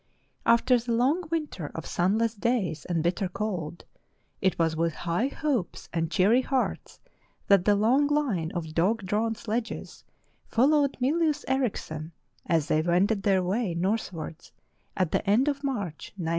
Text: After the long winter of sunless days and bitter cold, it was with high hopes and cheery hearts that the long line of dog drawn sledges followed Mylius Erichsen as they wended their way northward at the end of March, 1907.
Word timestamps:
After 0.47 0.79
the 0.79 0.93
long 0.93 1.25
winter 1.29 1.69
of 1.75 1.85
sunless 1.85 2.33
days 2.33 2.85
and 2.85 3.03
bitter 3.03 3.29
cold, 3.29 3.85
it 4.41 4.57
was 4.57 4.75
with 4.75 4.95
high 4.95 5.27
hopes 5.27 5.89
and 5.93 6.09
cheery 6.09 6.41
hearts 6.41 6.99
that 7.45 7.65
the 7.65 7.75
long 7.75 8.07
line 8.07 8.51
of 8.55 8.73
dog 8.73 9.05
drawn 9.05 9.35
sledges 9.35 10.03
followed 10.47 10.97
Mylius 10.99 11.45
Erichsen 11.47 12.13
as 12.47 12.67
they 12.67 12.81
wended 12.81 13.21
their 13.21 13.43
way 13.43 13.75
northward 13.75 14.37
at 14.97 15.11
the 15.11 15.23
end 15.29 15.47
of 15.47 15.63
March, 15.63 16.07
1907. 16.17 16.29